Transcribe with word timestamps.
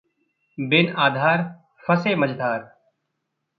बिन 0.57 0.89
आधार, 0.99 1.43
फंसे 1.83 2.15
मझधार 2.15 2.69